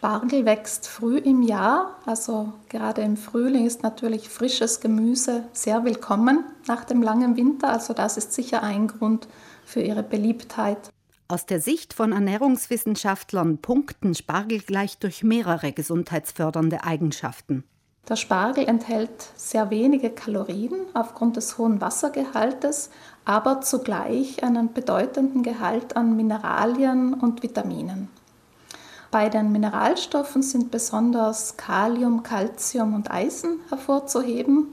[0.00, 6.42] Spargel wächst früh im Jahr, also gerade im Frühling ist natürlich frisches Gemüse sehr willkommen
[6.66, 9.28] nach dem langen Winter, also das ist sicher ein Grund
[9.66, 10.88] für ihre Beliebtheit.
[11.28, 17.64] Aus der Sicht von Ernährungswissenschaftlern punkten Spargel gleich durch mehrere gesundheitsfördernde Eigenschaften.
[18.08, 22.88] Der Spargel enthält sehr wenige Kalorien aufgrund des hohen Wassergehaltes,
[23.26, 28.08] aber zugleich einen bedeutenden Gehalt an Mineralien und Vitaminen.
[29.10, 34.68] Bei den Mineralstoffen sind besonders Kalium, Calcium und Eisen hervorzuheben.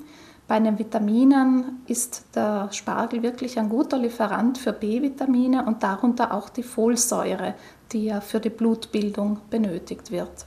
[0.48, 6.50] Bei den Vitaminen ist der Spargel wirklich ein guter Lieferant für B-Vitamine und darunter auch
[6.50, 7.56] die Folsäure,
[7.92, 10.46] die ja für die Blutbildung benötigt wird.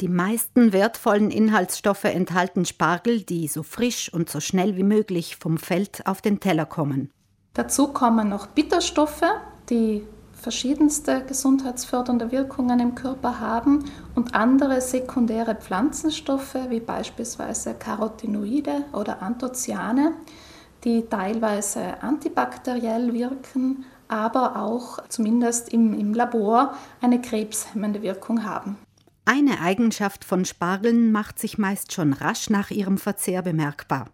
[0.00, 5.58] Die meisten wertvollen Inhaltsstoffe enthalten Spargel, die so frisch und so schnell wie möglich vom
[5.58, 7.10] Feld auf den Teller kommen.
[7.54, 9.24] Dazu kommen noch Bitterstoffe,
[9.70, 10.04] die
[10.40, 13.84] verschiedenste gesundheitsfördernde Wirkungen im Körper haben
[14.14, 20.12] und andere sekundäre Pflanzenstoffe wie beispielsweise Carotinoide oder Anthocyane,
[20.84, 28.78] die teilweise antibakteriell wirken, aber auch zumindest im, im Labor eine krebshemmende Wirkung haben.
[29.24, 34.06] Eine Eigenschaft von Spargeln macht sich meist schon rasch nach ihrem Verzehr bemerkbar.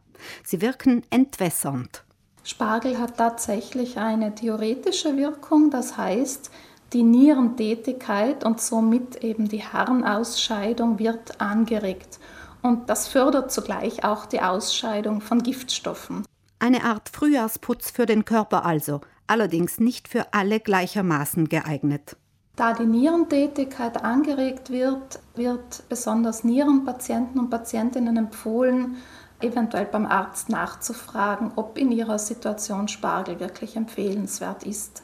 [0.43, 2.04] Sie wirken entwässernd.
[2.45, 6.51] Spargel hat tatsächlich eine diuretische Wirkung, das heißt,
[6.93, 12.21] die Nierentätigkeit und somit eben die Harnausscheidung wird angeregt.
[12.63, 16.25] Und das fördert zugleich auch die Ausscheidung von Giftstoffen.
[16.59, 22.17] Eine Art Frühjahrsputz für den Körper also, allerdings nicht für alle gleichermaßen geeignet.
[22.57, 28.97] Da die Nierentätigkeit angeregt wird, wird besonders Nierenpatienten und Patientinnen empfohlen,
[29.41, 35.03] eventuell beim Arzt nachzufragen, ob in ihrer Situation Spargel wirklich empfehlenswert ist.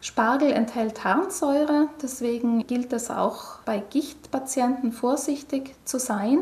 [0.00, 6.40] Spargel enthält Harnsäure, deswegen gilt es auch bei Gichtpatienten vorsichtig zu sein.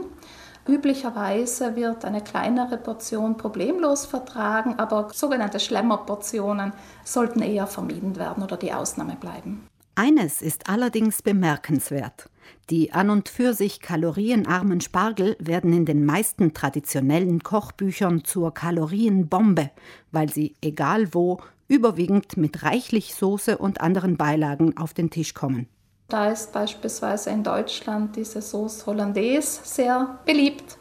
[0.68, 6.72] Üblicherweise wird eine kleinere Portion problemlos vertragen, aber sogenannte Schlemmerportionen
[7.04, 9.66] sollten eher vermieden werden oder die Ausnahme bleiben.
[9.94, 12.28] Eines ist allerdings bemerkenswert.
[12.70, 19.70] Die an und für sich kalorienarmen Spargel werden in den meisten traditionellen Kochbüchern zur Kalorienbombe,
[20.12, 25.68] weil sie, egal wo, überwiegend mit reichlich Soße und anderen Beilagen auf den Tisch kommen.
[26.08, 30.78] Da ist beispielsweise in Deutschland diese Sauce Hollandaise sehr beliebt.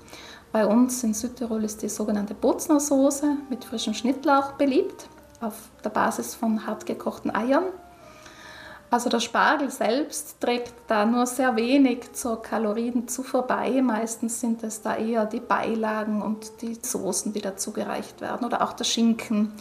[0.51, 5.09] Bei uns in Südtirol ist die sogenannte Bozner Soße mit frischem Schnittlauch beliebt,
[5.41, 7.65] auf der Basis von hartgekochten Eiern.
[8.95, 13.81] Also der Spargel selbst trägt da nur sehr wenig zur Kalorienzufuhr bei.
[13.81, 18.61] Meistens sind es da eher die Beilagen und die Soßen, die dazu gereicht werden oder
[18.61, 19.51] auch der Schinken,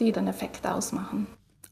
[0.00, 1.26] die den Effekt ausmachen.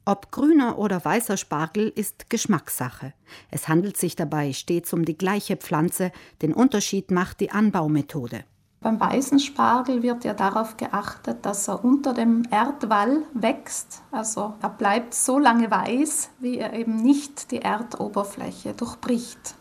[0.05, 3.15] Ob grüner oder weißer Spargel ist Geschmackssache.
[3.50, 6.12] Es handelt sich dabei stets um die gleiche Pflanze,
[6.43, 8.44] den Unterschied macht die Anbaumethode.
[8.81, 14.03] Beim weißen Spargel wird ja darauf geachtet, dass er unter dem Erdwall wächst.
[14.12, 19.54] Also er bleibt so lange weiß, wie er eben nicht die Erdoberfläche durchbricht.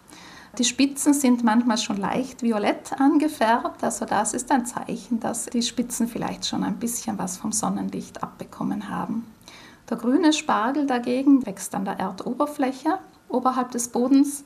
[0.57, 5.61] Die Spitzen sind manchmal schon leicht violett angefärbt, also das ist ein Zeichen, dass die
[5.61, 9.27] Spitzen vielleicht schon ein bisschen was vom Sonnenlicht abbekommen haben.
[9.89, 14.45] Der grüne Spargel dagegen wächst an der Erdoberfläche oberhalb des Bodens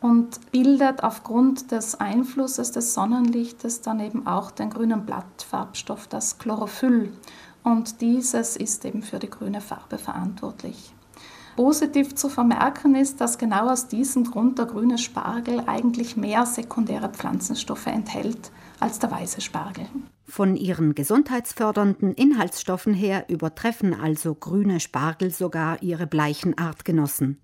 [0.00, 7.12] und bildet aufgrund des Einflusses des Sonnenlichtes dann eben auch den grünen Blattfarbstoff, das Chlorophyll.
[7.62, 10.94] Und dieses ist eben für die grüne Farbe verantwortlich.
[11.56, 17.08] Positiv zu vermerken ist, dass genau aus diesem Grund der grüne Spargel eigentlich mehr sekundäre
[17.08, 19.86] Pflanzenstoffe enthält als der weiße Spargel.
[20.28, 27.38] Von ihren gesundheitsfördernden Inhaltsstoffen her übertreffen also grüne Spargel sogar ihre bleichen Artgenossen.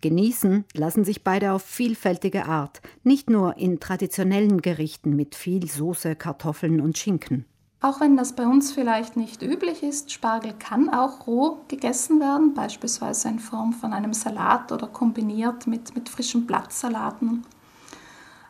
[0.00, 6.16] Genießen lassen sich beide auf vielfältige Art, nicht nur in traditionellen Gerichten mit viel Soße,
[6.16, 7.44] Kartoffeln und Schinken.
[7.80, 12.52] Auch wenn das bei uns vielleicht nicht üblich ist, Spargel kann auch roh gegessen werden,
[12.52, 17.44] beispielsweise in Form von einem Salat oder kombiniert mit, mit frischen Blattsalaten.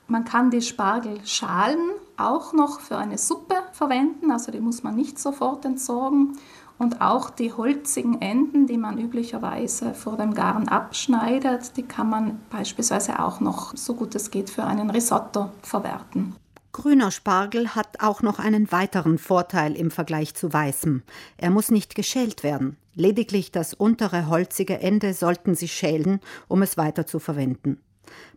[0.06, 5.18] Man kann die Spargelschalen auch noch für eine Suppe verwenden, also die muss man nicht
[5.18, 6.38] sofort entsorgen.
[6.78, 12.40] Und auch die holzigen Enden, die man üblicherweise vor dem Garen abschneidet, die kann man
[12.50, 16.36] beispielsweise auch noch, so gut es geht, für einen Risotto verwerten.
[16.70, 21.02] Grüner Spargel hat auch noch einen weiteren Vorteil im Vergleich zu weißem.
[21.36, 22.76] Er muss nicht geschält werden.
[22.94, 27.80] Lediglich das untere holzige Ende sollten Sie schälen, um es weiter zu verwenden.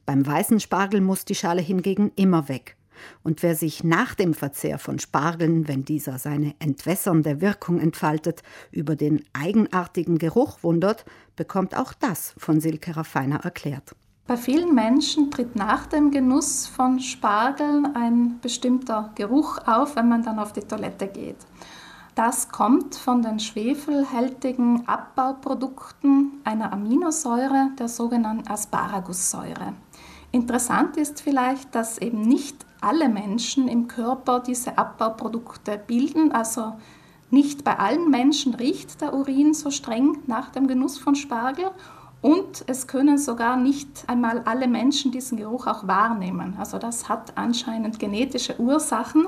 [0.08, 2.78] Beim weißen Spargel muss die Schale hingegen immer weg.
[3.24, 8.96] Und wer sich nach dem Verzehr von Spargeln, wenn dieser seine entwässernde Wirkung entfaltet, über
[8.96, 11.06] den eigenartigen Geruch wundert,
[11.36, 13.96] bekommt auch das von Silke Raffiner erklärt.
[14.28, 20.24] Bei vielen Menschen tritt nach dem Genuss von Spargel ein bestimmter Geruch auf, wenn man
[20.24, 21.38] dann auf die Toilette geht.
[22.16, 29.74] Das kommt von den schwefelhältigen Abbauprodukten einer Aminosäure, der sogenannten Asparagussäure.
[30.32, 36.32] Interessant ist vielleicht, dass eben nicht alle Menschen im Körper diese Abbauprodukte bilden.
[36.32, 36.74] Also
[37.30, 41.72] nicht bei allen Menschen riecht der Urin so streng nach dem Genuss von Spargel
[42.22, 46.56] und es können sogar nicht einmal alle Menschen diesen Geruch auch wahrnehmen.
[46.60, 49.28] Also das hat anscheinend genetische Ursachen,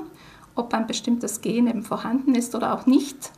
[0.54, 3.32] ob ein bestimmtes Gen eben vorhanden ist oder auch nicht,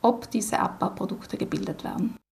[0.00, 2.16] ob diese Abbauprodukte gebildet werden.